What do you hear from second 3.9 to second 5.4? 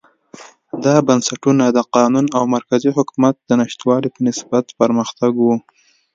په نسبت پرمختګ